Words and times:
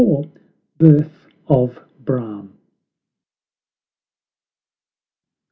BIRTH 0.79 1.29
OF 1.45 1.77
BRAHM. 2.03 2.55